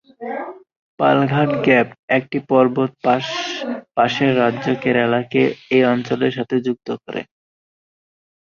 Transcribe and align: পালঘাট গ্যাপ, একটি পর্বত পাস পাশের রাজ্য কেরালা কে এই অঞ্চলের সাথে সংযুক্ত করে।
পালঘাট 0.99 1.49
গ্যাপ, 1.65 1.87
একটি 2.17 2.37
পর্বত 2.49 2.91
পাস 3.05 3.25
পাশের 3.95 4.31
রাজ্য 4.41 4.65
কেরালা 4.83 5.21
কে 5.31 5.43
এই 5.75 5.83
অঞ্চলের 5.93 6.31
সাথে 6.37 6.55
সংযুক্ত 6.57 6.87
করে। 7.03 7.21